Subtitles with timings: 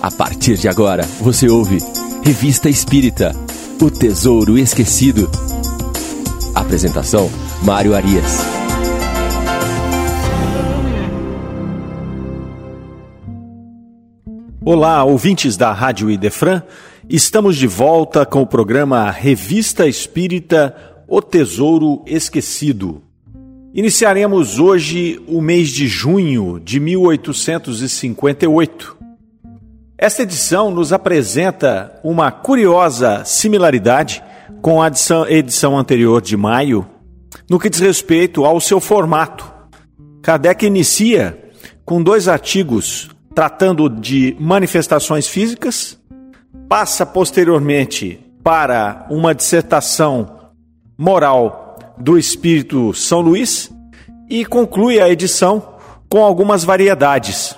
[0.00, 1.78] A partir de agora, você ouve
[2.22, 3.32] Revista Espírita
[3.80, 5.30] O Tesouro Esquecido.
[6.54, 7.30] Apresentação:
[7.62, 8.40] Mário Arias.
[14.64, 16.62] Olá, ouvintes da Rádio Idefran.
[17.08, 20.76] Estamos de volta com o programa Revista Espírita
[21.08, 23.00] O Tesouro Esquecido.
[23.72, 28.95] Iniciaremos hoje o mês de junho de 1858.
[29.98, 34.22] Esta edição nos apresenta uma curiosa similaridade
[34.60, 36.86] com a edição, anterior de maio,
[37.48, 39.50] no que diz respeito ao seu formato.
[40.20, 41.50] Kardec inicia
[41.82, 45.98] com dois artigos tratando de manifestações físicas,
[46.68, 50.52] passa posteriormente para uma dissertação
[50.98, 53.70] moral do Espírito São Luís
[54.28, 55.76] e conclui a edição
[56.08, 57.56] com algumas variedades.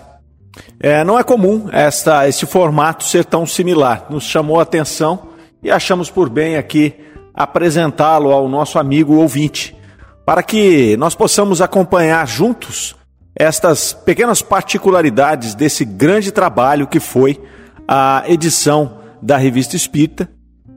[0.80, 4.06] É, não é comum esta, esse formato ser tão similar.
[4.10, 5.28] Nos chamou a atenção
[5.62, 6.94] e achamos por bem aqui
[7.34, 9.76] apresentá-lo ao nosso amigo ouvinte,
[10.24, 12.96] para que nós possamos acompanhar juntos
[13.34, 17.40] estas pequenas particularidades desse grande trabalho que foi
[17.86, 20.28] a edição da Revista Espírita,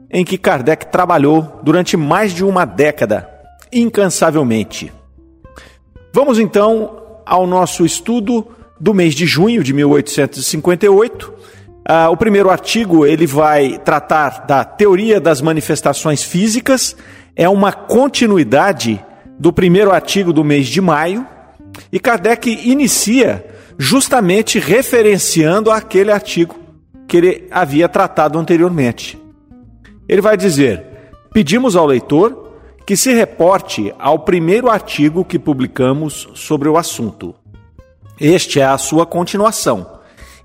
[0.10, 3.30] em que Kardec trabalhou durante mais de uma década
[3.72, 4.92] incansavelmente.
[6.14, 8.48] Vamos então ao nosso estudo
[8.82, 11.34] do mês de junho de 1858.
[11.86, 16.96] Ah, o primeiro artigo ele vai tratar da teoria das manifestações físicas,
[17.36, 19.00] é uma continuidade
[19.38, 21.26] do primeiro artigo do mês de maio,
[21.92, 23.46] e Kardec inicia
[23.78, 26.56] justamente referenciando aquele artigo
[27.08, 29.18] que ele havia tratado anteriormente.
[30.10, 30.84] Ele vai dizer:
[31.32, 32.52] Pedimos ao leitor
[32.86, 37.36] que se reporte ao primeiro artigo que publicamos sobre o assunto.
[38.24, 39.94] Este é a sua continuação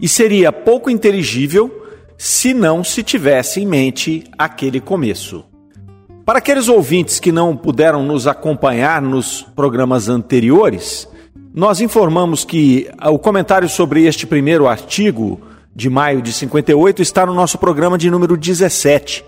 [0.00, 1.70] e seria pouco inteligível
[2.16, 5.44] se não se tivesse em mente aquele começo.
[6.24, 11.06] Para aqueles ouvintes que não puderam nos acompanhar nos programas anteriores,
[11.55, 15.39] nós informamos que o comentário sobre este primeiro artigo
[15.74, 19.22] de maio de 58 está no nosso programa de número 17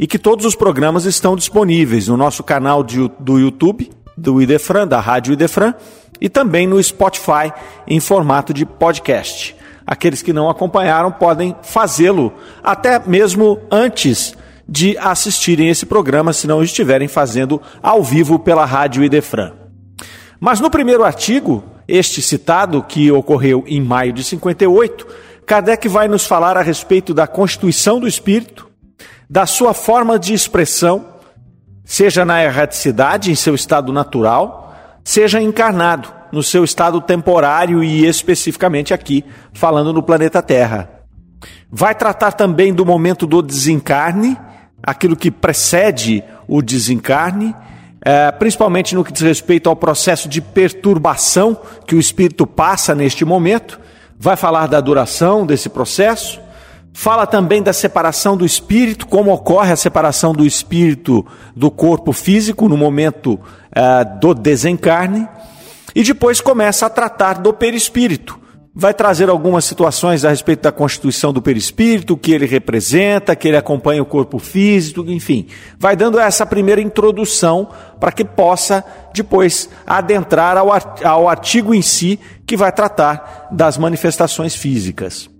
[0.00, 4.86] e que todos os programas estão disponíveis no nosso canal de, do YouTube, do Idefran,
[4.86, 5.74] da Rádio Idefran,
[6.20, 7.52] e também no Spotify
[7.86, 9.56] em formato de podcast.
[9.86, 14.34] Aqueles que não acompanharam podem fazê-lo até mesmo antes
[14.68, 19.52] de assistirem esse programa, se não estiverem fazendo ao vivo pela Rádio Idefran.
[20.40, 25.06] Mas no primeiro artigo, este citado, que ocorreu em maio de 58,
[25.44, 28.68] Kardec vai nos falar a respeito da constituição do espírito,
[29.28, 31.11] da sua forma de expressão,
[31.84, 38.94] seja na erraticidade, em seu estado natural, seja encarnado, no seu estado temporário e especificamente
[38.94, 40.88] aqui, falando no planeta Terra.
[41.70, 44.38] Vai tratar também do momento do desencarne,
[44.82, 47.54] aquilo que precede o desencarne,
[48.04, 51.56] é, principalmente no que diz respeito ao processo de perturbação
[51.86, 53.78] que o espírito passa neste momento.
[54.18, 56.41] Vai falar da duração desse processo
[56.94, 61.26] Fala também da separação do espírito, como ocorre a separação do espírito
[61.56, 65.26] do corpo físico no momento uh, do desencarne.
[65.94, 68.40] E depois começa a tratar do perispírito.
[68.74, 73.48] Vai trazer algumas situações a respeito da constituição do perispírito, o que ele representa, que
[73.48, 75.46] ele acompanha o corpo físico, enfim.
[75.78, 77.68] Vai dando essa primeira introdução
[78.00, 78.82] para que possa
[79.12, 85.31] depois adentrar ao artigo em si, que vai tratar das manifestações físicas.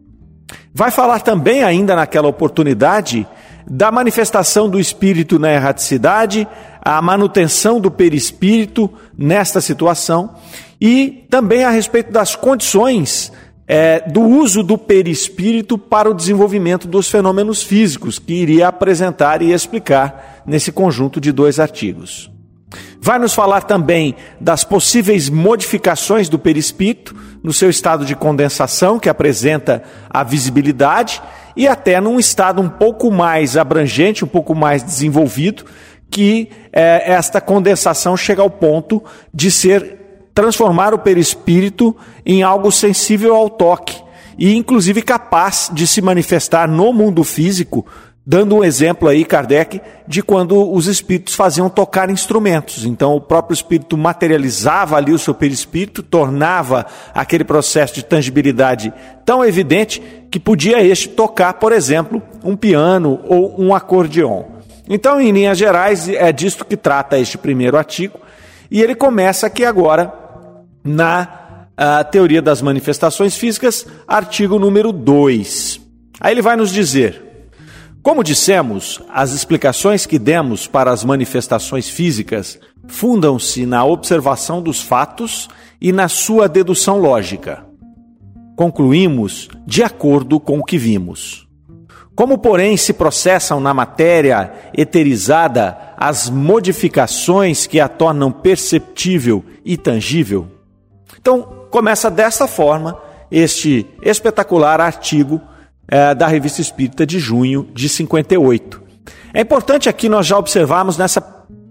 [0.75, 3.27] Vai falar também, ainda naquela oportunidade,
[3.67, 6.49] da manifestação do espírito na erraticidade,
[6.81, 10.35] a manutenção do perispírito nesta situação
[10.81, 13.33] e também a respeito das condições
[13.69, 19.53] é, do uso do perispírito para o desenvolvimento dos fenômenos físicos, que iria apresentar e
[19.53, 22.32] explicar nesse conjunto de dois artigos.
[23.01, 29.09] Vai nos falar também das possíveis modificações do perispírito no seu estado de condensação, que
[29.09, 31.21] apresenta a visibilidade,
[31.57, 35.65] e até num estado um pouco mais abrangente, um pouco mais desenvolvido,
[36.11, 39.03] que é, esta condensação chega ao ponto
[39.33, 39.99] de ser
[40.35, 44.03] transformar o perispírito em algo sensível ao toque
[44.39, 47.87] e inclusive capaz de se manifestar no mundo físico
[48.25, 52.85] Dando um exemplo aí, Kardec, de quando os espíritos faziam tocar instrumentos.
[52.85, 58.93] Então, o próprio espírito materializava ali o seu perispírito, tornava aquele processo de tangibilidade
[59.25, 64.45] tão evidente que podia este tocar, por exemplo, um piano ou um acordeon.
[64.89, 68.21] Então, em linhas gerais, é disto que trata este primeiro artigo.
[68.71, 70.15] E ele começa aqui agora
[70.85, 71.67] na
[72.13, 75.81] teoria das manifestações físicas, artigo número 2.
[76.21, 77.32] Aí ele vai nos dizer:
[78.03, 82.59] como dissemos, as explicações que demos para as manifestações físicas
[82.89, 85.49] fundam-se na observação dos fatos
[85.81, 87.65] e na sua dedução lógica.
[88.57, 91.49] Concluímos de acordo com o que vimos.
[92.15, 100.49] Como, porém, se processam na matéria eterizada as modificações que a tornam perceptível e tangível?
[101.21, 102.99] Então, começa dessa forma
[103.31, 105.41] este espetacular artigo
[105.89, 108.83] é, da Revista Espírita de junho de 58.
[109.35, 111.21] É importante aqui nós já observarmos nessa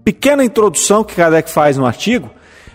[0.04, 2.30] pequena introdução que Kardec faz no artigo,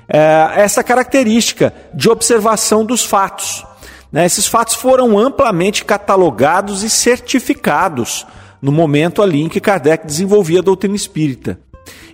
[0.07, 3.66] é, essa característica de observação dos fatos.
[4.12, 4.25] Né?
[4.25, 8.25] Esses fatos foram amplamente catalogados e certificados
[8.62, 11.60] no momento ali em que Kardec desenvolvia a doutrina espírita.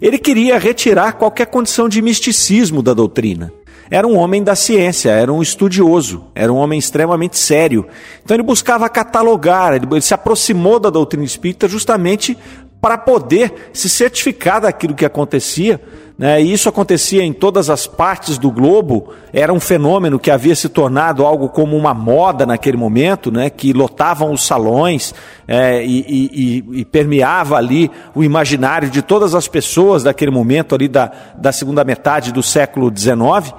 [0.01, 3.51] Ele queria retirar qualquer condição de misticismo da doutrina.
[3.89, 7.85] Era um homem da ciência, era um estudioso, era um homem extremamente sério.
[8.23, 12.37] Então ele buscava catalogar, ele se aproximou da doutrina espírita justamente
[12.81, 15.79] para poder se certificar daquilo que acontecia.
[16.17, 16.41] Né?
[16.41, 20.69] E isso acontecia em todas as partes do globo, era um fenômeno que havia se
[20.69, 23.49] tornado algo como uma moda naquele momento, né?
[23.49, 25.13] que lotavam os salões
[25.47, 30.87] é, e, e, e, permeava ali o imaginário de todas as pessoas daquele momento ali
[30.87, 33.53] da, da segunda metade do século XIX.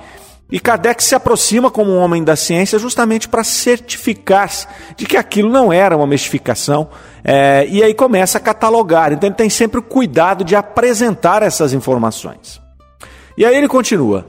[0.55, 5.51] E Kardec se aproxima como um homem da ciência justamente para certificar-se de que aquilo
[5.51, 6.91] não era uma mistificação.
[7.25, 9.13] É, e aí começa a catalogar.
[9.13, 12.63] Então ele tem sempre o cuidado de apresentar essas informações.
[13.37, 14.29] E aí ele continua: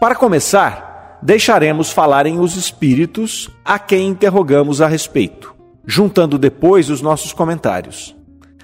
[0.00, 5.54] Para começar, deixaremos falarem os espíritos a quem interrogamos a respeito,
[5.86, 8.16] juntando depois os nossos comentários.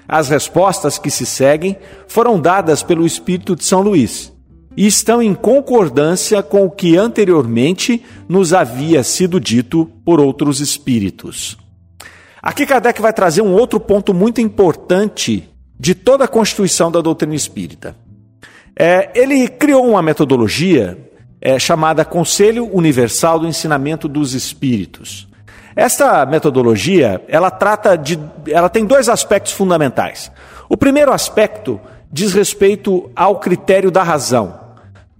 [0.07, 1.77] As respostas que se seguem
[2.07, 4.35] foram dadas pelo espírito de São Luís
[4.77, 11.57] e estão em concordância com o que anteriormente nos havia sido dito por outros espíritos.
[12.39, 17.33] Aqui Kardec vai trazer um outro ponto muito importante de toda a constituição da doutrina
[17.33, 17.95] espírita.
[18.79, 20.95] É, ele criou uma metodologia
[21.41, 25.27] é, chamada Conselho Universal do Ensinamento dos Espíritos.
[25.75, 30.31] Esta metodologia, ela trata de, ela tem dois aspectos fundamentais.
[30.69, 31.81] O primeiro aspecto
[32.11, 34.66] diz respeito ao critério da razão.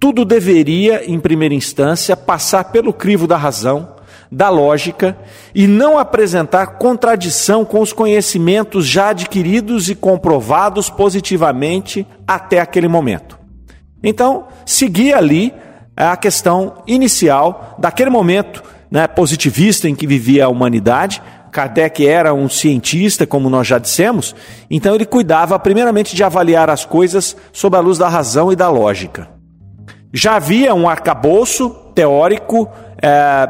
[0.00, 3.96] Tudo deveria, em primeira instância, passar pelo crivo da razão,
[4.30, 5.18] da lógica
[5.52, 13.38] e não apresentar contradição com os conhecimentos já adquiridos e comprovados positivamente até aquele momento.
[14.02, 15.52] Então, seguir ali
[15.96, 21.20] a questão inicial daquele momento né, positivista em que vivia a humanidade.
[21.50, 24.36] Kardec era um cientista, como nós já dissemos,
[24.70, 28.70] então ele cuidava primeiramente de avaliar as coisas sob a luz da razão e da
[28.70, 29.37] lógica.
[30.12, 32.68] Já havia um arcabouço teórico
[33.02, 33.48] é,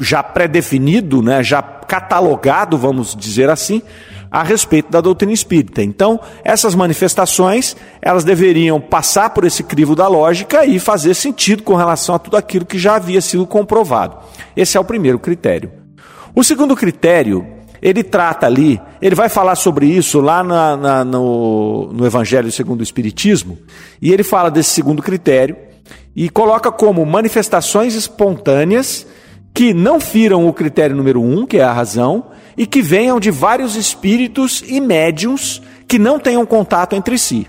[0.00, 3.82] já pré-definido, né, já catalogado, vamos dizer assim,
[4.30, 5.82] a respeito da doutrina espírita.
[5.82, 11.76] Então, essas manifestações, elas deveriam passar por esse crivo da lógica e fazer sentido com
[11.76, 14.16] relação a tudo aquilo que já havia sido comprovado.
[14.56, 15.70] Esse é o primeiro critério.
[16.34, 17.46] O segundo critério,
[17.80, 22.80] ele trata ali, ele vai falar sobre isso lá na, na, no, no Evangelho segundo
[22.80, 23.56] o Espiritismo,
[24.02, 25.56] e ele fala desse segundo critério,
[26.14, 29.06] e coloca como manifestações espontâneas
[29.52, 32.26] que não firam o critério número um, que é a razão,
[32.56, 37.46] e que venham de vários espíritos e médiums que não tenham contato entre si.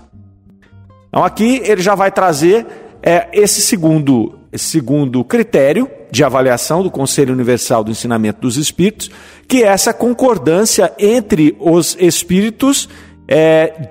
[1.08, 2.66] Então aqui ele já vai trazer
[3.02, 9.10] é, esse segundo, esse segundo critério de avaliação do Conselho Universal do Ensinamento dos Espíritos,
[9.48, 12.88] que é essa concordância entre os espíritos
[13.28, 13.90] é,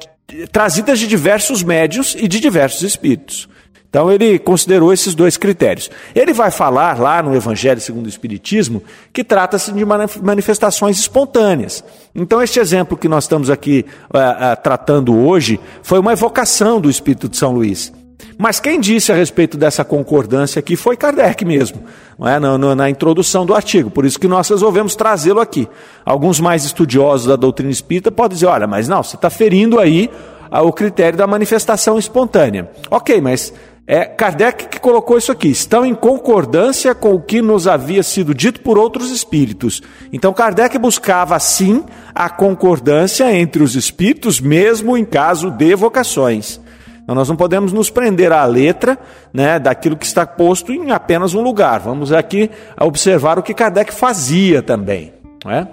[0.51, 3.49] trazidas de diversos médios e de diversos espíritos.
[3.95, 5.89] Então ele considerou esses dois critérios.
[6.13, 8.83] Ele vai falar lá no Evangelho segundo o Espiritismo
[9.13, 9.85] que trata-se de
[10.21, 11.81] manifestações espontâneas.
[12.13, 16.89] Então este exemplo que nós estamos aqui uh, uh, tratando hoje foi uma evocação do
[16.89, 17.93] Espírito de São Luís.
[18.37, 21.81] Mas quem disse a respeito dessa concordância aqui foi Kardec mesmo,
[22.19, 22.37] não é?
[22.37, 23.89] na, na, na introdução do artigo.
[23.89, 25.69] Por isso que nós resolvemos trazê-lo aqui.
[26.03, 30.09] Alguns mais estudiosos da doutrina espírita podem dizer: olha, mas não, você está ferindo aí
[30.51, 32.69] o critério da manifestação espontânea.
[32.91, 33.53] Ok, mas
[33.87, 35.49] é Kardec que colocou isso aqui.
[35.49, 39.81] Estão em concordância com o que nos havia sido dito por outros espíritos.
[40.11, 46.59] Então Kardec buscava sim a concordância entre os espíritos, mesmo em caso de evocações.
[47.03, 48.97] Então nós não podemos nos prender à letra
[49.31, 51.79] né, daquilo que está posto em apenas um lugar.
[51.79, 52.49] Vamos aqui
[52.81, 55.13] observar o que Kardec fazia também.
[55.43, 55.67] Não é?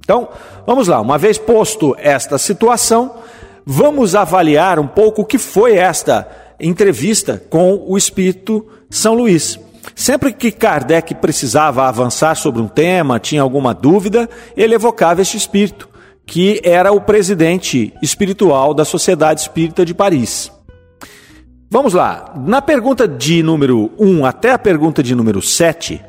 [0.00, 0.28] Então,
[0.66, 3.16] vamos lá, uma vez posto esta situação,
[3.64, 9.58] vamos avaliar um pouco o que foi esta entrevista com o Espírito São Luís.
[9.94, 15.88] Sempre que Kardec precisava avançar sobre um tema, tinha alguma dúvida, ele evocava este espírito,
[16.26, 20.50] que era o presidente espiritual da Sociedade Espírita de Paris.
[21.70, 22.32] Vamos lá.
[22.36, 26.00] Na pergunta de número 1 até a pergunta de número 7,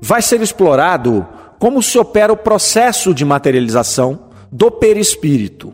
[0.00, 1.26] vai ser explorado
[1.58, 5.72] como se opera o processo de materialização do perispírito.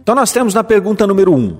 [0.00, 1.58] Então nós temos na pergunta número 1,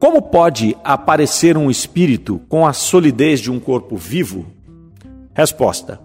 [0.00, 4.46] como pode aparecer um espírito com a solidez de um corpo vivo?
[5.34, 6.00] Resposta: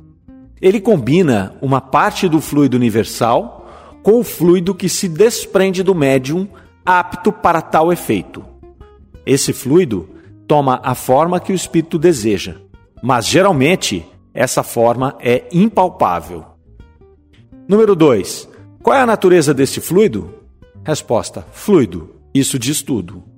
[0.62, 3.66] Ele combina uma parte do fluido universal
[4.04, 6.46] com o fluido que se desprende do médium
[6.86, 8.44] apto para tal efeito.
[9.26, 10.10] Esse fluido
[10.46, 12.58] toma a forma que o espírito deseja,
[13.02, 16.44] mas geralmente essa forma é impalpável.
[17.66, 18.50] Número 2.
[18.84, 20.34] Qual é a natureza deste fluido?
[20.84, 22.14] Resposta: fluido.
[22.34, 23.35] Isso diz tudo.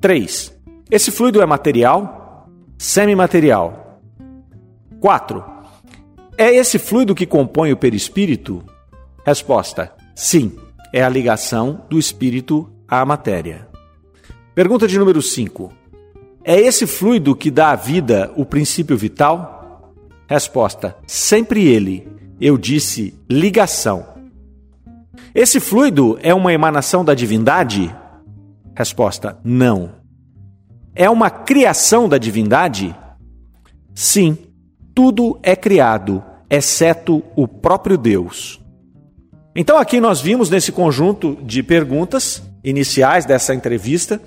[0.00, 0.58] 3.
[0.90, 2.48] Esse fluido é material?
[2.78, 4.00] Semimaterial.
[4.98, 5.44] 4.
[6.38, 8.64] É esse fluido que compõe o perispírito?
[9.26, 10.56] Resposta: sim,
[10.90, 13.68] é a ligação do espírito à matéria.
[14.54, 15.70] Pergunta de número 5.
[16.42, 19.92] É esse fluido que dá à vida o princípio vital?
[20.26, 22.08] Resposta: sempre ele.
[22.40, 24.14] Eu disse ligação.
[25.34, 27.94] Esse fluido é uma emanação da divindade?
[28.74, 29.92] Resposta: não.
[30.94, 32.94] É uma criação da divindade?
[33.94, 34.36] Sim,
[34.94, 38.60] tudo é criado, exceto o próprio Deus.
[39.54, 44.20] Então, aqui nós vimos nesse conjunto de perguntas iniciais dessa entrevista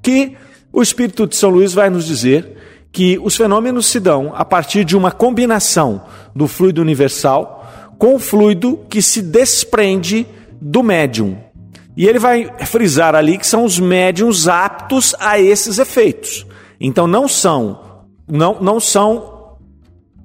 [0.00, 0.36] que
[0.72, 2.56] o Espírito de São Luís vai nos dizer
[2.92, 8.18] que os fenômenos se dão a partir de uma combinação do fluido universal com o
[8.18, 10.26] fluido que se desprende
[10.60, 11.38] do médium,
[11.96, 16.46] e ele vai frisar ali que são os médiums aptos a esses efeitos.
[16.80, 17.92] Então não são
[18.26, 19.32] não, não são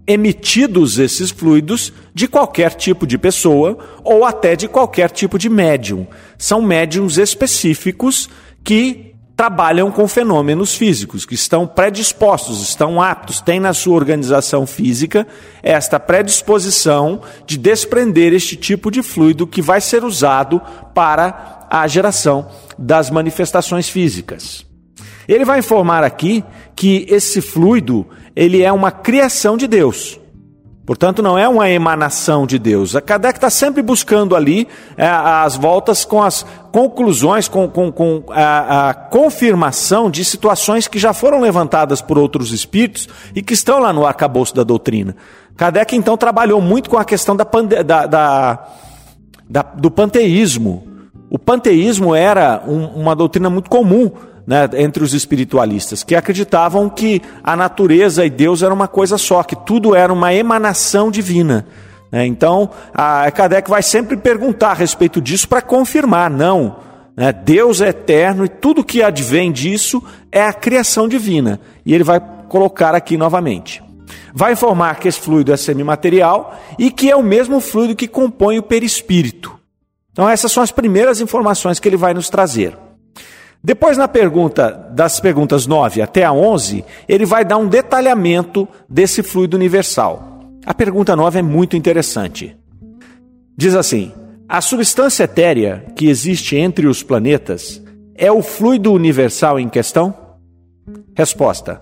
[0.08, 6.08] emitidos esses fluidos de qualquer tipo de pessoa ou até de qualquer tipo de médium.
[6.38, 8.30] São médiums específicos
[8.64, 15.28] que trabalham com fenômenos físicos, que estão predispostos, estão aptos, têm na sua organização física
[15.62, 20.60] esta predisposição de desprender este tipo de fluido que vai ser usado
[20.96, 22.48] para a geração
[22.78, 24.66] das manifestações físicas.
[25.28, 26.44] Ele vai informar aqui
[26.76, 30.20] que esse fluido ele é uma criação de Deus.
[30.88, 32.96] Portanto, não é uma emanação de Deus.
[32.96, 38.24] A Kardec está sempre buscando ali é, as voltas com as conclusões, com, com, com
[38.30, 43.80] a, a, confirmação de situações que já foram levantadas por outros espíritos e que estão
[43.80, 45.14] lá no arcabouço da doutrina.
[45.58, 47.44] Kardec, então, trabalhou muito com a questão da,
[47.84, 48.68] da, da
[49.76, 50.88] do panteísmo.
[51.30, 54.12] O panteísmo era um, uma doutrina muito comum
[54.46, 59.44] né, entre os espiritualistas, que acreditavam que a natureza e Deus era uma coisa só,
[59.44, 61.68] que tudo era uma emanação divina.
[62.10, 62.26] Né?
[62.26, 66.78] Então, a Kardec vai sempre perguntar a respeito disso para confirmar: não,
[67.16, 71.60] né, Deus é eterno e tudo que advém disso é a criação divina.
[71.86, 73.84] E ele vai colocar aqui novamente.
[74.34, 78.58] Vai informar que esse fluido é semimaterial e que é o mesmo fluido que compõe
[78.58, 79.57] o perispírito.
[80.18, 82.76] Então, essas são as primeiras informações que ele vai nos trazer.
[83.64, 89.22] Depois, na pergunta, das perguntas 9 até a 11, ele vai dar um detalhamento desse
[89.22, 90.40] fluido universal.
[90.66, 92.58] A pergunta 9 é muito interessante.
[93.56, 94.12] Diz assim:
[94.50, 97.80] A substância etérea que existe entre os planetas
[98.16, 100.16] é o fluido universal em questão?
[101.14, 101.80] Resposta: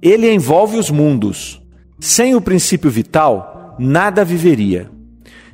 [0.00, 1.62] Ele envolve os mundos.
[2.00, 4.88] Sem o princípio vital, nada viveria.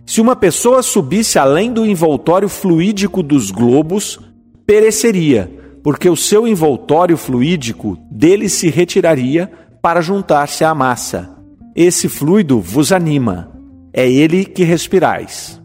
[0.06, 4.20] Se uma pessoa subisse além do envoltório fluídico dos globos,
[4.66, 5.50] pereceria,
[5.82, 11.36] porque o seu envoltório fluídico dele se retiraria para juntar-se à massa.
[11.74, 13.50] Esse fluido vos anima,
[13.92, 15.60] é ele que respirais.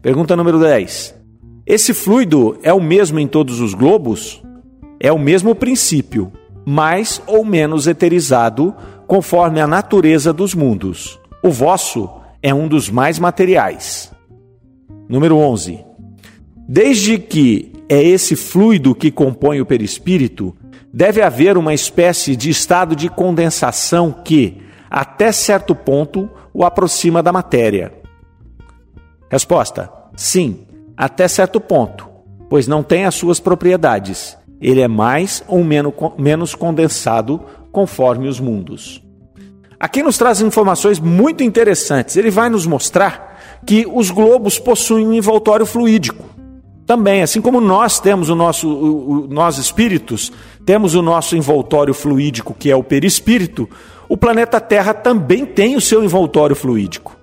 [0.00, 1.14] Pergunta número 10.
[1.66, 4.42] Esse fluido é o mesmo em todos os globos?
[5.00, 6.32] É o mesmo princípio,
[6.64, 8.74] mais ou menos eterizado,
[9.06, 11.20] conforme a natureza dos mundos.
[11.42, 14.12] O vosso é um dos mais materiais.
[15.08, 15.84] Número 11.
[16.68, 20.54] Desde que é esse fluido que compõe o perispírito,
[20.92, 27.32] deve haver uma espécie de estado de condensação que, até certo ponto, o aproxima da
[27.32, 27.92] matéria.
[29.30, 30.66] Resposta: sim,
[30.96, 32.08] até certo ponto,
[32.48, 34.36] pois não tem as suas propriedades.
[34.60, 37.40] Ele é mais ou menos condensado
[37.70, 39.02] conforme os mundos.
[39.80, 42.16] Aqui nos traz informações muito interessantes.
[42.16, 46.24] Ele vai nos mostrar que os globos possuem um envoltório fluídico.
[46.84, 50.32] Também, assim como nós temos o nosso, o, o, nós espíritos,
[50.64, 53.68] temos o nosso envoltório fluídico, que é o perispírito,
[54.08, 57.14] o planeta Terra também tem o seu envoltório fluídico,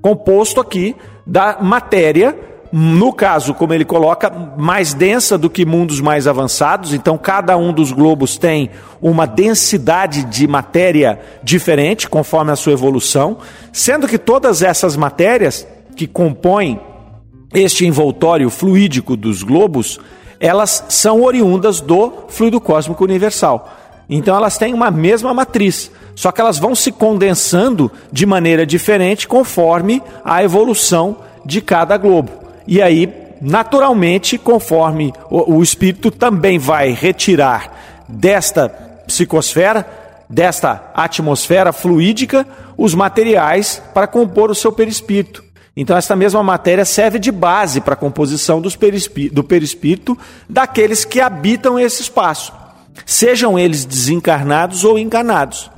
[0.00, 0.94] composto aqui
[1.26, 2.38] da matéria,
[2.70, 7.72] no caso, como ele coloca, mais densa do que mundos mais avançados, então cada um
[7.72, 8.70] dos globos tem
[9.00, 13.38] uma densidade de matéria diferente conforme a sua evolução,
[13.72, 16.80] sendo que todas essas matérias que compõem
[17.54, 19.98] este envoltório fluídico dos globos,
[20.38, 23.72] elas são oriundas do fluido cósmico universal.
[24.10, 29.26] Então elas têm uma mesma matriz, só que elas vão se condensando de maneira diferente
[29.26, 32.47] conforme a evolução de cada globo.
[32.68, 38.68] E aí, naturalmente, conforme o, o espírito também vai retirar desta
[39.06, 39.88] psicosfera,
[40.28, 42.46] desta atmosfera fluídica,
[42.76, 45.42] os materiais para compor o seu perispírito.
[45.76, 51.78] Então, esta mesma matéria serve de base para a composição do perispírito daqueles que habitam
[51.78, 52.52] esse espaço
[53.06, 55.70] sejam eles desencarnados ou encarnados.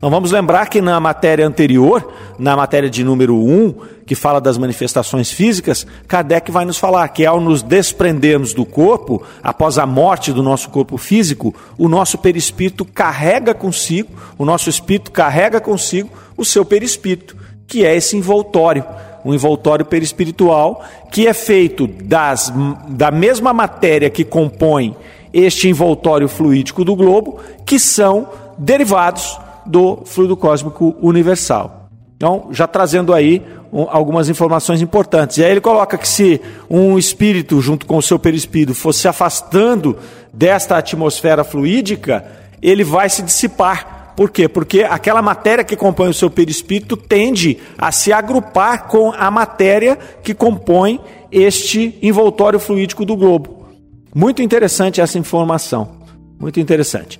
[0.00, 3.74] Então vamos lembrar que na matéria anterior, na matéria de número 1,
[4.06, 9.22] que fala das manifestações físicas, Kardec vai nos falar que ao nos desprendermos do corpo,
[9.42, 15.10] após a morte do nosso corpo físico, o nosso perispírito carrega consigo, o nosso espírito
[15.10, 18.82] carrega consigo o seu perispírito, que é esse envoltório,
[19.22, 22.50] um envoltório perispiritual que é feito das,
[22.88, 24.96] da mesma matéria que compõe
[25.30, 28.26] este envoltório fluídico do globo, que são
[28.56, 29.38] derivados
[29.70, 31.88] do fluido cósmico universal.
[32.16, 35.38] Então, já trazendo aí um, algumas informações importantes.
[35.38, 39.08] E aí ele coloca que se um espírito, junto com o seu perispírito, fosse se
[39.08, 39.96] afastando
[40.32, 42.26] desta atmosfera fluídica,
[42.60, 44.12] ele vai se dissipar.
[44.16, 44.48] Por quê?
[44.48, 49.98] Porque aquela matéria que compõe o seu perispírito tende a se agrupar com a matéria
[50.22, 51.00] que compõe
[51.32, 53.66] este envoltório fluídico do globo.
[54.14, 56.00] Muito interessante essa informação.
[56.38, 57.18] Muito interessante.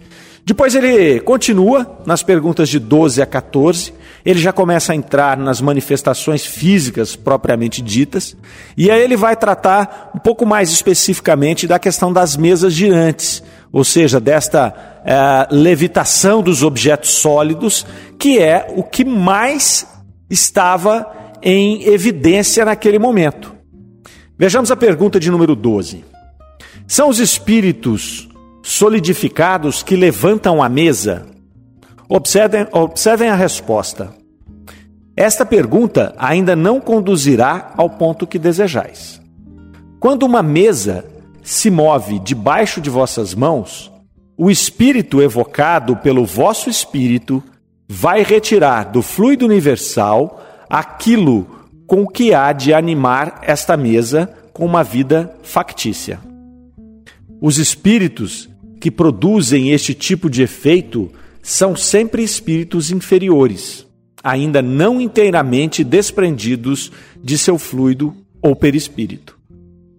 [0.51, 3.95] Depois ele continua nas perguntas de 12 a 14.
[4.25, 8.37] Ele já começa a entrar nas manifestações físicas propriamente ditas.
[8.77, 13.85] E aí ele vai tratar um pouco mais especificamente da questão das mesas girantes, ou
[13.85, 17.87] seja, desta é, levitação dos objetos sólidos,
[18.19, 19.87] que é o que mais
[20.29, 21.07] estava
[21.41, 23.55] em evidência naquele momento.
[24.37, 26.05] Vejamos a pergunta de número 12.
[26.89, 28.30] São os espíritos
[28.63, 31.27] solidificados que levantam a mesa?
[32.09, 34.13] Observem, observem a resposta.
[35.17, 39.21] Esta pergunta ainda não conduzirá ao ponto que desejais.
[39.99, 41.05] Quando uma mesa
[41.43, 43.93] se move debaixo de vossas mãos,
[44.37, 47.43] o espírito evocado pelo vosso espírito
[47.89, 51.47] vai retirar do fluido universal aquilo
[51.87, 56.21] com que há de animar esta mesa com uma vida factícia.
[57.41, 58.50] Os espíritos
[58.81, 61.13] que produzem este tipo de efeito
[61.43, 63.87] são sempre espíritos inferiores,
[64.25, 66.91] ainda não inteiramente desprendidos
[67.23, 69.39] de seu fluido ou perispírito.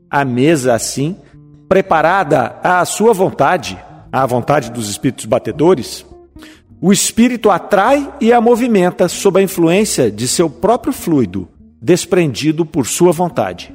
[0.10, 1.16] A mesa, assim,
[1.70, 3.78] preparada à sua vontade,
[4.12, 6.06] à vontade dos espíritos batedores,
[6.82, 11.48] o espírito atrai e a movimenta sob a influência de seu próprio fluido,
[11.80, 13.74] desprendido por sua vontade.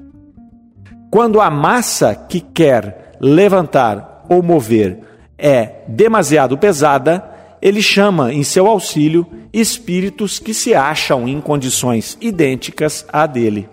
[1.11, 4.99] Quando a massa que quer levantar ou mover
[5.39, 7.25] é demasiado pesada,
[7.61, 13.69] ele chama em seu auxílio espíritos que se acham em condições idênticas à dele.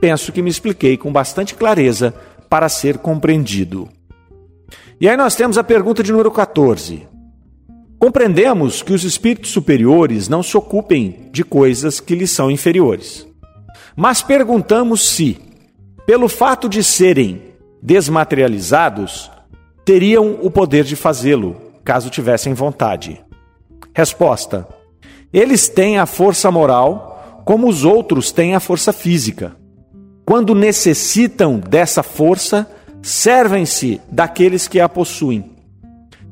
[0.00, 2.14] Penso que me expliquei com bastante clareza
[2.48, 3.88] para ser compreendido.
[5.00, 7.06] E aí nós temos a pergunta de número 14.
[7.98, 13.26] Compreendemos que os espíritos superiores não se ocupem de coisas que lhes são inferiores.
[13.94, 15.38] Mas perguntamos se,
[16.06, 17.42] pelo fato de serem
[17.82, 19.30] desmaterializados
[19.90, 23.20] teriam o poder de fazê-lo, caso tivessem vontade.
[23.92, 24.68] Resposta:
[25.32, 29.56] Eles têm a força moral como os outros têm a força física.
[30.24, 32.70] Quando necessitam dessa força,
[33.02, 35.56] servem-se daqueles que a possuem.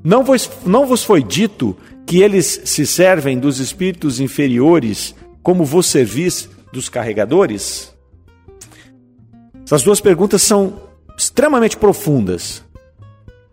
[0.05, 5.87] Não vos, não vos foi dito que eles se servem dos espíritos inferiores como vos
[5.87, 7.93] servis dos carregadores?
[9.65, 10.81] Essas duas perguntas são
[11.17, 12.63] extremamente profundas.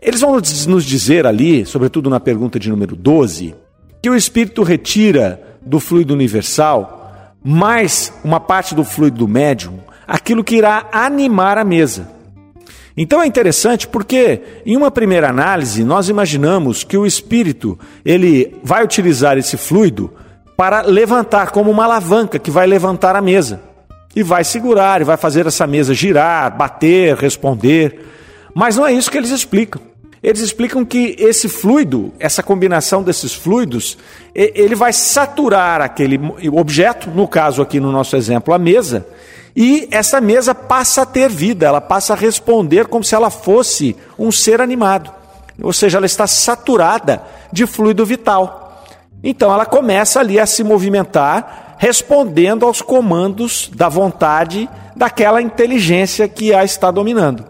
[0.06, 3.56] Eles vão nos dizer ali, sobretudo na pergunta de número 12,
[4.04, 10.44] que o Espírito retira do fluido universal mais uma parte do fluido do médium, aquilo
[10.44, 12.08] que irá animar a mesa.
[12.96, 18.84] Então é interessante porque, em uma primeira análise, nós imaginamos que o espírito ele vai
[18.84, 20.14] utilizar esse fluido
[20.56, 23.60] para levantar como uma alavanca que vai levantar a mesa
[24.16, 28.06] e vai segurar, e vai fazer essa mesa girar, bater, responder.
[28.54, 29.82] Mas não é isso que eles explicam.
[30.26, 33.96] Eles explicam que esse fluido, essa combinação desses fluidos,
[34.34, 36.20] ele vai saturar aquele
[36.52, 39.06] objeto, no caso aqui no nosso exemplo, a mesa,
[39.56, 43.96] e essa mesa passa a ter vida, ela passa a responder como se ela fosse
[44.18, 45.14] um ser animado.
[45.62, 47.22] Ou seja, ela está saturada
[47.54, 48.84] de fluido vital.
[49.24, 56.52] Então ela começa ali a se movimentar, respondendo aos comandos da vontade daquela inteligência que
[56.52, 57.46] a está dominando.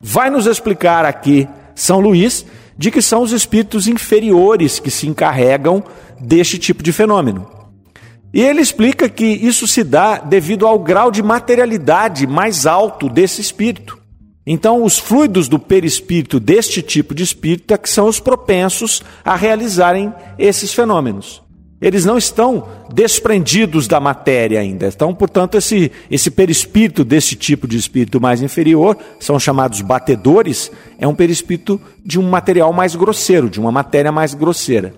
[0.00, 2.44] Vai nos explicar aqui são Luís
[2.76, 5.84] de que são os espíritos inferiores que se encarregam
[6.20, 7.46] deste tipo de fenômeno.
[8.34, 13.40] E ele explica que isso se dá devido ao grau de materialidade mais alto desse
[13.40, 13.98] espírito.
[14.46, 19.34] Então, os fluidos do perispírito deste tipo de espírito é que são os propensos a
[19.34, 21.45] realizarem esses fenômenos.
[21.80, 24.86] Eles não estão desprendidos da matéria ainda.
[24.86, 31.06] Então, portanto, esse, esse perispírito desse tipo de espírito mais inferior, são chamados batedores, é
[31.06, 34.94] um perispírito de um material mais grosseiro, de uma matéria mais grosseira.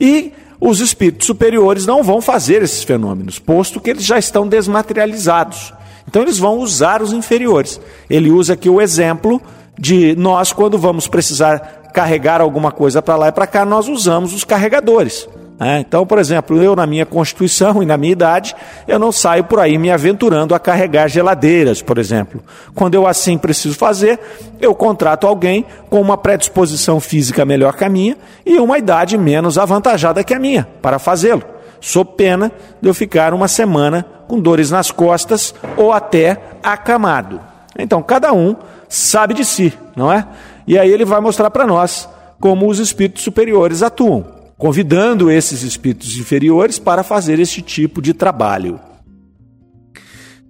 [0.00, 5.72] E os espíritos superiores não vão fazer esses fenômenos, posto que eles já estão desmaterializados.
[6.08, 7.80] Então, eles vão usar os inferiores.
[8.08, 9.40] Ele usa aqui o exemplo
[9.78, 14.34] de nós, quando vamos precisar carregar alguma coisa para lá e para cá, nós usamos
[14.34, 15.28] os carregadores.
[15.62, 18.56] É, então, por exemplo, eu na minha constituição e na minha idade,
[18.88, 22.42] eu não saio por aí me aventurando a carregar geladeiras, por exemplo.
[22.74, 24.18] Quando eu assim preciso fazer,
[24.58, 29.58] eu contrato alguém com uma predisposição física melhor que a minha e uma idade menos
[29.58, 31.42] avantajada que a minha para fazê-lo.
[31.78, 37.38] Sou pena de eu ficar uma semana com dores nas costas ou até acamado.
[37.78, 38.56] Então, cada um
[38.88, 40.26] sabe de si, não é?
[40.66, 46.18] E aí ele vai mostrar para nós como os espíritos superiores atuam convidando esses espíritos
[46.18, 48.78] inferiores para fazer esse tipo de trabalho.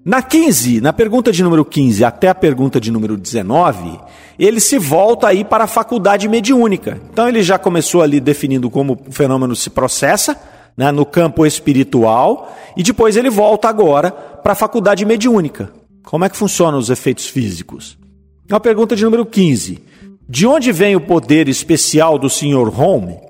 [0.05, 4.01] Na 15, na pergunta de número 15 até a pergunta de número 19,
[4.37, 7.01] ele se volta aí para a faculdade mediúnica.
[7.12, 10.37] Então ele já começou ali definindo como o fenômeno se processa,
[10.77, 15.73] né, no campo espiritual, e depois ele volta agora para a faculdade mediúnica.
[16.03, 17.96] Como é que funcionam os efeitos físicos?
[18.49, 19.79] Na pergunta de número 15,
[20.29, 22.77] de onde vem o poder especial do Sr.
[22.77, 23.30] Home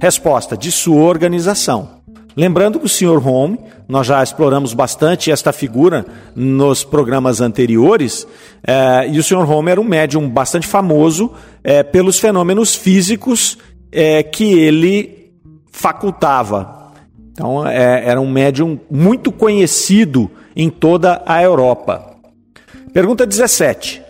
[0.00, 1.98] Resposta: de sua organização.
[2.36, 3.26] Lembrando que o Sr.
[3.26, 3.58] Home,
[3.88, 6.06] nós já exploramos bastante esta figura
[6.36, 8.28] nos programas anteriores,
[8.64, 9.50] é, e o Sr.
[9.50, 11.32] Home era um médium bastante famoso
[11.64, 13.58] é, pelos fenômenos físicos
[13.90, 15.32] é, que ele
[15.72, 16.92] facultava.
[17.32, 22.16] Então, era um médium muito conhecido em toda a Europa.
[22.92, 24.02] Pergunta 17.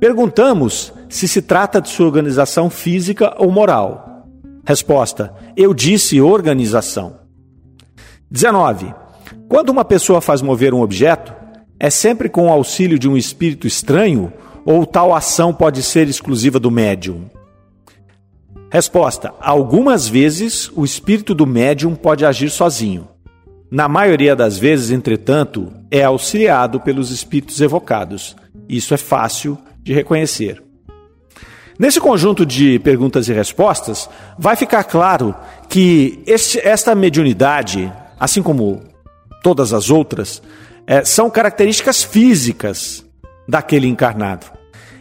[0.00, 4.13] Perguntamos se se trata de sua organização física ou moral.
[4.64, 7.18] Resposta: Eu disse organização.
[8.30, 8.92] 19.
[9.48, 11.32] Quando uma pessoa faz mover um objeto,
[11.78, 14.32] é sempre com o auxílio de um espírito estranho
[14.64, 17.26] ou tal ação pode ser exclusiva do médium?
[18.70, 23.06] Resposta: Algumas vezes o espírito do médium pode agir sozinho.
[23.70, 28.34] Na maioria das vezes, entretanto, é auxiliado pelos espíritos evocados.
[28.68, 30.63] Isso é fácil de reconhecer.
[31.78, 34.08] Nesse conjunto de perguntas e respostas,
[34.38, 35.34] vai ficar claro
[35.68, 38.82] que este, esta mediunidade, assim como
[39.42, 40.40] todas as outras,
[40.86, 43.04] é, são características físicas
[43.48, 44.46] daquele encarnado.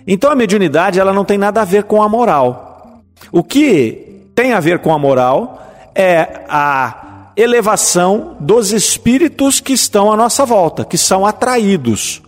[0.07, 3.01] Então a mediunidade ela não tem nada a ver com a moral.
[3.31, 10.11] O que tem a ver com a moral é a elevação dos espíritos que estão
[10.11, 12.21] à nossa volta, que são atraídos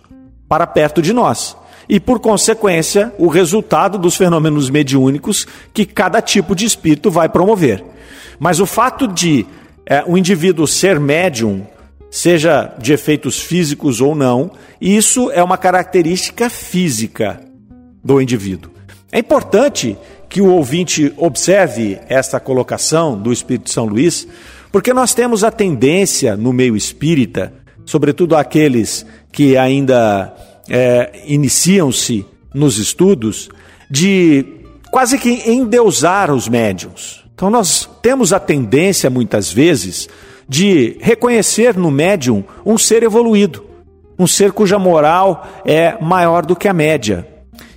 [0.48, 1.56] para perto de nós
[1.88, 7.84] e, por consequência, o resultado dos fenômenos mediúnicos que cada tipo de espírito vai promover.
[8.38, 9.46] Mas o fato de
[9.86, 11.64] é, o indivíduo ser médium,
[12.10, 17.40] seja de efeitos físicos ou não, isso é uma característica física
[18.02, 18.72] do indivíduo.
[19.12, 19.96] É importante
[20.28, 24.26] que o ouvinte observe esta colocação do Espírito São Luís,
[24.72, 27.52] porque nós temos a tendência no meio espírita,
[27.84, 30.34] sobretudo aqueles que ainda
[30.68, 33.48] é, iniciam-se nos estudos
[33.90, 34.44] de
[34.90, 37.24] quase que endeusar os médiums.
[37.34, 40.08] Então nós temos a tendência muitas vezes
[40.48, 43.64] de reconhecer no médium um ser evoluído,
[44.18, 47.28] um ser cuja moral é maior do que a média.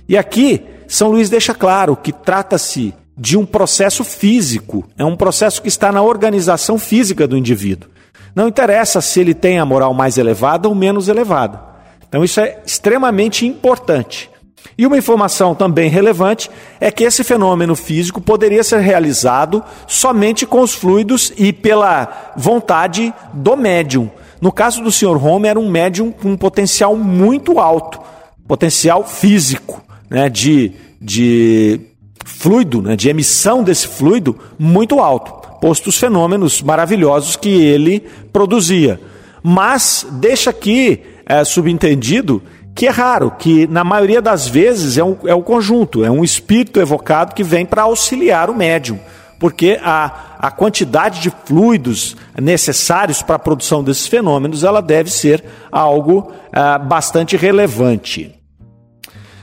[0.08, 5.60] E aqui São Luís deixa claro que trata-se de um processo físico, é um processo
[5.60, 7.90] que está na organização física do indivíduo.
[8.34, 11.69] Não interessa se ele tem a moral mais elevada ou menos elevada.
[12.10, 14.28] Então isso é extremamente importante.
[14.76, 20.60] E uma informação também relevante é que esse fenômeno físico poderia ser realizado somente com
[20.60, 24.10] os fluidos e pela vontade do médium.
[24.40, 25.24] No caso do Sr.
[25.24, 28.00] Home, era um médium com um potencial muito alto,
[28.48, 31.80] potencial físico, né, de, de
[32.24, 38.00] fluido, né, de emissão desse fluido muito alto, posto os fenômenos maravilhosos que ele
[38.32, 39.00] produzia.
[39.42, 42.42] Mas deixa aqui é, subentendido
[42.74, 46.24] que é raro, que na maioria das vezes é, um, é o conjunto, é um
[46.24, 48.98] espírito evocado que vem para auxiliar o médium,
[49.38, 55.44] porque a, a quantidade de fluidos necessários para a produção desses fenômenos ela deve ser
[55.70, 58.34] algo ah, bastante relevante.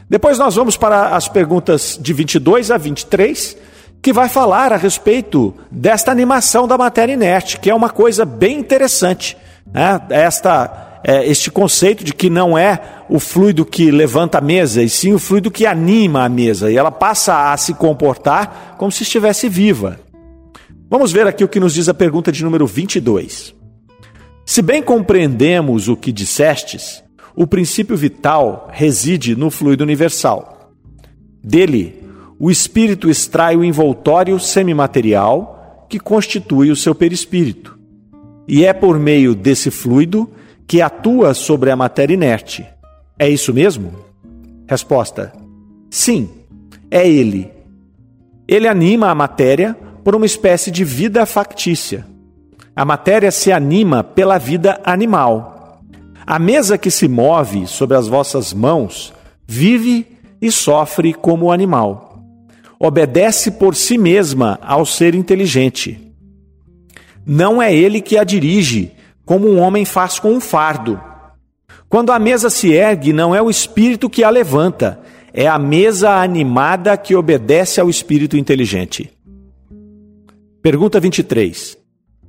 [0.10, 3.58] Depois nós vamos para as perguntas de 22 a 23,
[4.02, 8.58] que vai falar a respeito desta animação da matéria inerte, que é uma coisa bem
[8.58, 9.36] interessante.
[9.74, 10.02] Né?
[10.10, 12.80] Esta, é, este conceito de que não é
[13.10, 16.78] o fluido que levanta a mesa, e sim o fluido que anima a mesa, e
[16.78, 20.00] ela passa a se comportar como se estivesse viva.
[20.90, 23.54] Vamos ver aqui o que nos diz a pergunta de número 22.
[24.46, 27.04] Se bem compreendemos o que dissestes,
[27.36, 30.72] o princípio vital reside no fluido universal.
[31.44, 32.04] Dele,
[32.40, 37.78] o espírito extrai o envoltório semimaterial que constitui o seu perispírito.
[38.48, 40.30] E é por meio desse fluido
[40.68, 42.66] que atua sobre a matéria inerte.
[43.18, 43.94] É isso mesmo?
[44.68, 45.34] Resposta:
[45.90, 46.30] Sim,
[46.92, 47.52] é ele.
[48.48, 52.06] Ele anima a matéria por uma espécie de vida factícia.
[52.76, 55.58] A matéria se anima pela vida animal
[56.30, 59.14] a mesa que se move sobre as vossas mãos
[59.48, 60.06] vive
[60.42, 62.22] e sofre como animal.
[62.78, 66.14] Obedece por si mesma ao ser inteligente.
[67.26, 68.92] Não é ele que a dirige,
[69.28, 71.00] como um homem faz com um fardo.
[71.90, 75.00] Quando a mesa se ergue, não é o espírito que a levanta,
[75.34, 79.12] é a mesa animada que obedece ao espírito inteligente.
[80.64, 81.78] Pergunta 23.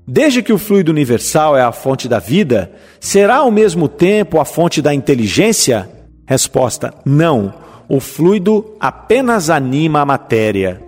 [0.07, 4.45] Desde que o fluido universal é a fonte da vida, será ao mesmo tempo a
[4.45, 5.89] fonte da inteligência?
[6.27, 7.55] Resposta: não.
[7.89, 10.83] O fluido apenas anima a matéria.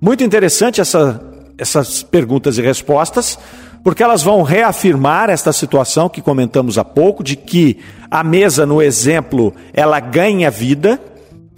[0.00, 1.22] Muito interessante essa,
[1.56, 3.38] essas perguntas e respostas,
[3.82, 7.78] porque elas vão reafirmar esta situação que comentamos há pouco, de que
[8.10, 11.00] a mesa, no exemplo, ela ganha vida,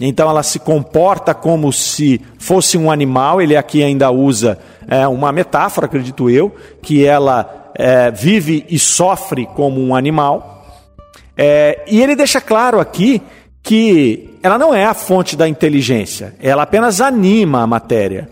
[0.00, 5.30] então ela se comporta como se fosse um animal, ele aqui ainda usa é uma
[5.30, 10.66] metáfora, acredito eu, que ela é, vive e sofre como um animal.
[11.36, 13.22] É, e ele deixa claro aqui
[13.62, 18.30] que ela não é a fonte da inteligência, ela apenas anima a matéria.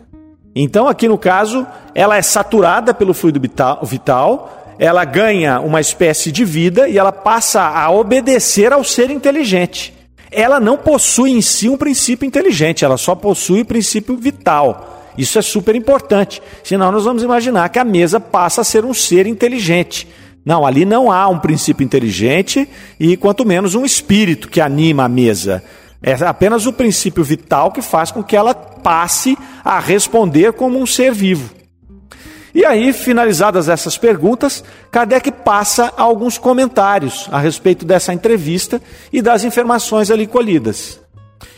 [0.59, 3.39] Então, aqui no caso, ela é saturada pelo fluido
[3.83, 9.93] vital, ela ganha uma espécie de vida e ela passa a obedecer ao ser inteligente.
[10.31, 15.05] Ela não possui em si um princípio inteligente, ela só possui o princípio vital.
[15.19, 16.43] Isso é super importante.
[16.65, 20.09] Senão nós vamos imaginar que a mesa passa a ser um ser inteligente.
[20.43, 22.67] Não, ali não há um princípio inteligente
[22.99, 25.63] e quanto menos um espírito que anima a mesa.
[26.03, 30.87] É apenas o princípio vital que faz com que ela passe a responder como um
[30.87, 31.57] ser vivo.
[32.55, 38.81] E aí, finalizadas essas perguntas, Kardec passa alguns comentários a respeito dessa entrevista
[39.13, 40.99] e das informações ali colhidas.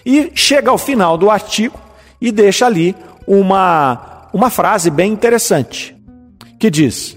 [0.04, 1.78] E chega ao final do artigo
[2.20, 2.96] e deixa ali
[3.28, 5.96] uma, uma frase bem interessante,
[6.58, 7.16] que diz: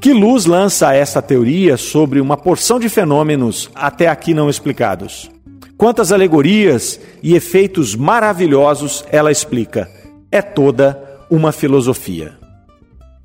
[0.00, 5.28] Que luz lança essa teoria sobre uma porção de fenômenos até aqui não explicados?
[5.80, 9.90] Quantas alegorias e efeitos maravilhosos ela explica?
[10.30, 12.34] É toda uma filosofia.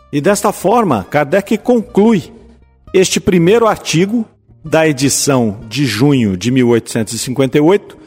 [0.09, 2.31] E desta forma, Kardec conclui
[2.93, 4.23] este primeiro artigo
[4.63, 7.97] da edição de junho de 1858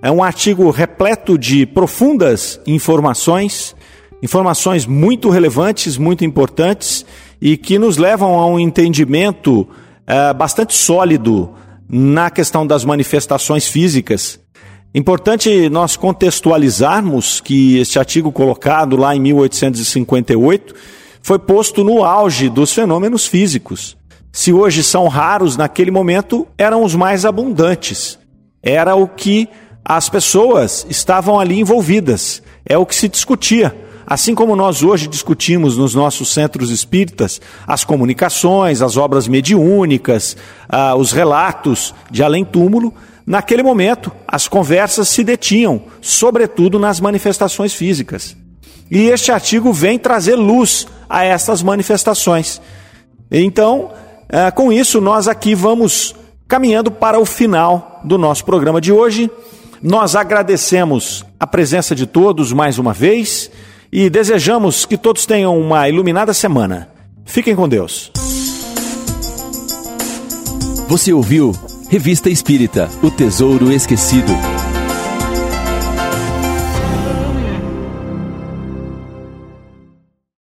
[0.00, 3.74] é um artigo repleto de profundas informações,
[4.22, 7.04] informações muito relevantes, muito importantes
[7.42, 9.66] e que nos levam a um entendimento
[10.06, 11.52] é, bastante sólido
[11.88, 14.38] na questão das manifestações físicas.
[14.94, 20.74] Importante nós contextualizarmos que este artigo colocado lá em 1858
[21.22, 23.96] foi posto no auge dos fenômenos físicos.
[24.32, 28.18] Se hoje são raros, naquele momento eram os mais abundantes.
[28.62, 29.48] Era o que
[29.84, 32.42] as pessoas estavam ali envolvidas.
[32.64, 33.74] É o que se discutia.
[34.10, 40.34] Assim como nós hoje discutimos nos nossos centros espíritas as comunicações, as obras mediúnicas,
[40.66, 42.94] ah, os relatos de além-túmulo,
[43.26, 48.34] naquele momento as conversas se detinham, sobretudo nas manifestações físicas.
[48.90, 52.62] E este artigo vem trazer luz a essas manifestações.
[53.30, 53.90] Então,
[54.32, 56.14] ah, com isso, nós aqui vamos
[56.48, 59.30] caminhando para o final do nosso programa de hoje.
[59.82, 63.50] Nós agradecemos a presença de todos mais uma vez
[63.92, 66.88] e desejamos que todos tenham uma iluminada semana.
[67.24, 68.10] Fiquem com Deus.
[70.88, 71.52] Você ouviu
[71.90, 74.32] Revista Espírita O Tesouro Esquecido.